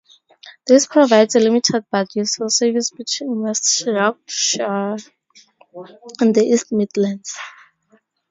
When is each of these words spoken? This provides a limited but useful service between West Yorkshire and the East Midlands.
This 0.65 0.87
provides 0.87 1.35
a 1.35 1.39
limited 1.39 1.85
but 1.91 2.15
useful 2.15 2.49
service 2.49 2.89
between 2.89 3.39
West 3.41 3.85
Yorkshire 3.85 4.97
and 6.19 6.33
the 6.35 6.41
East 6.43 6.71
Midlands. 6.71 7.37